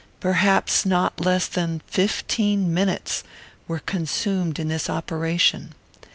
[0.19, 3.23] Perhaps not less than fifteen minutes
[3.67, 5.75] were consumed in this operation.